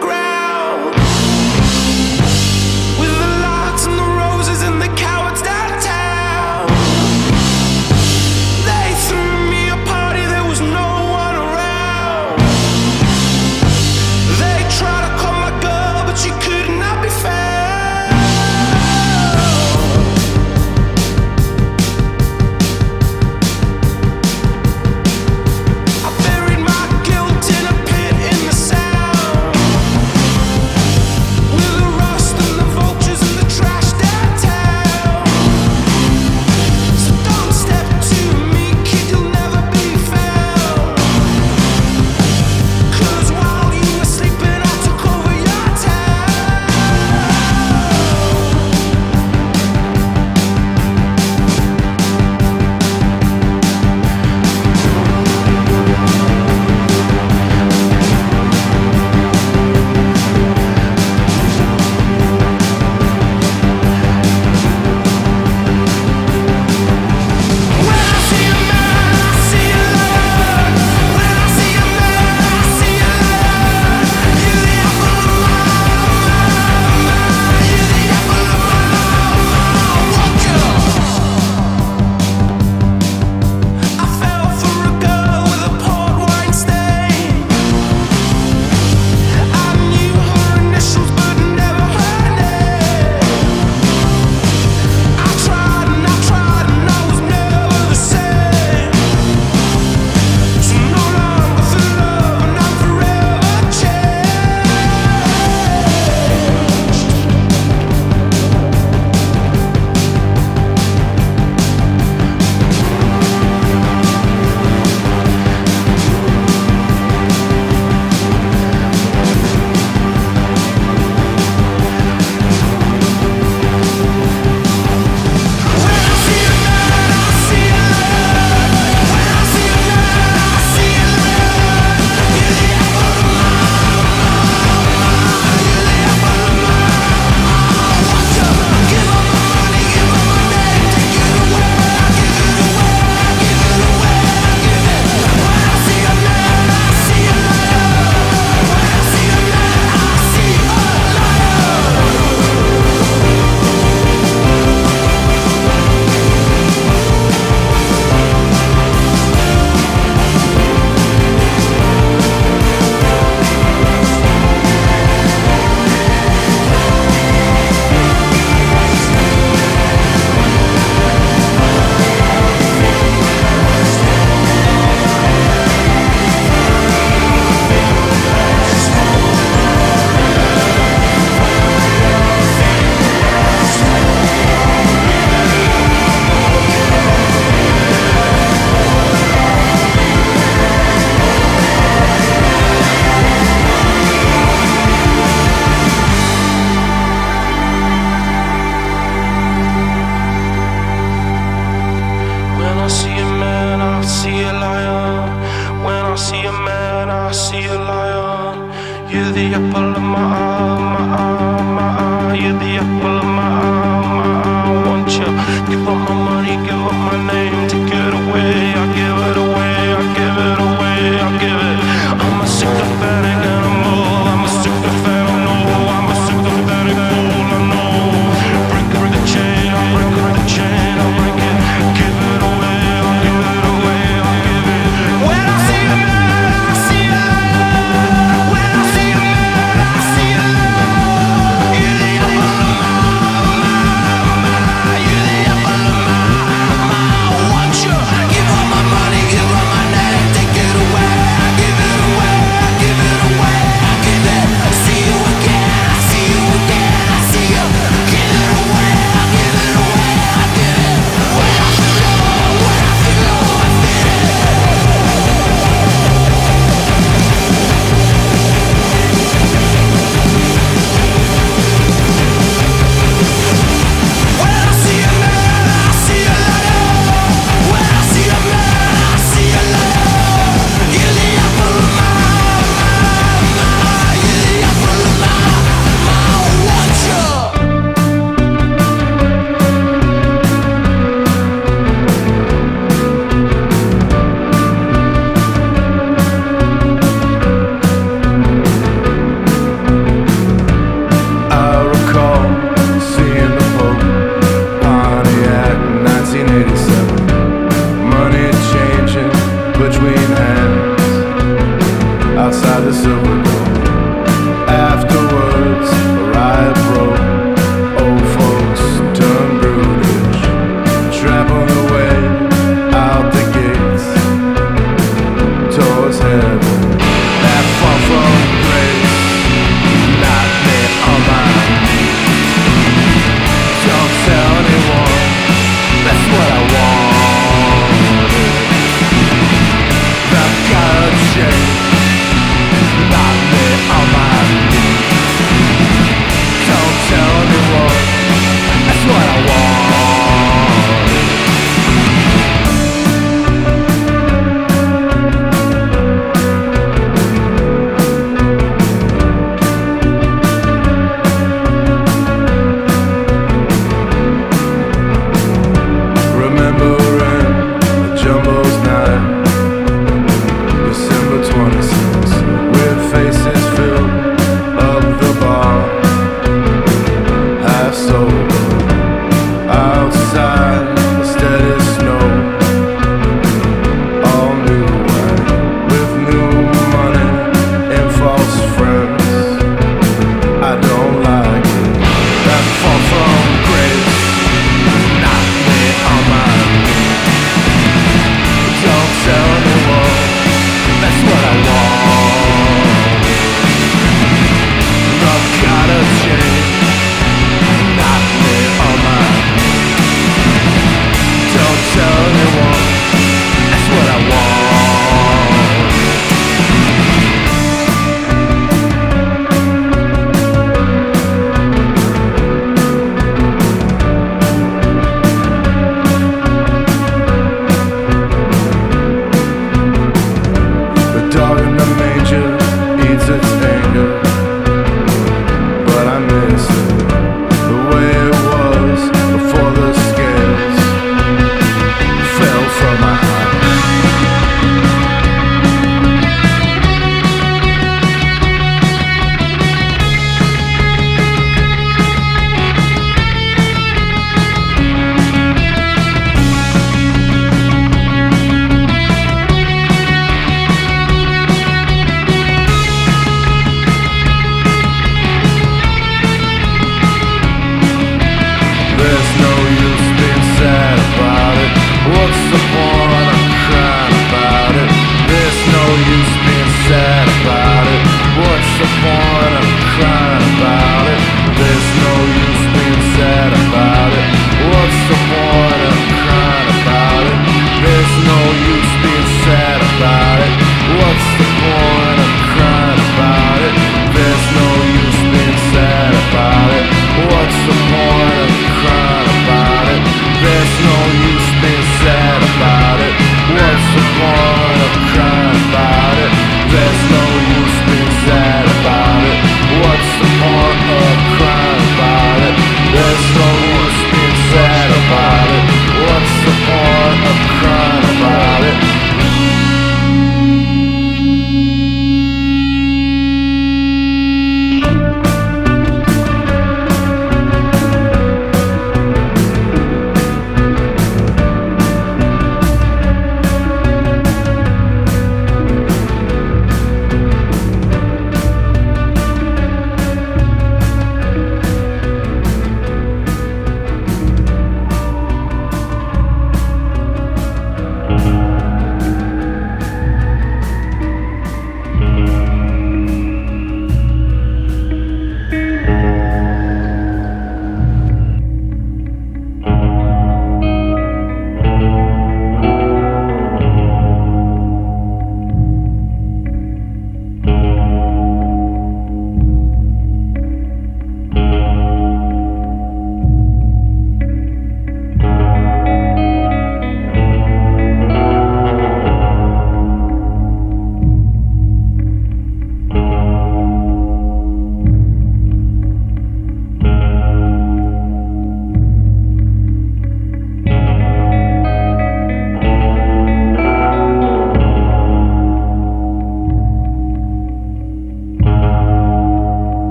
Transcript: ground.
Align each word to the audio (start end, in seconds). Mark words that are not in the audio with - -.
ground. 0.00 0.25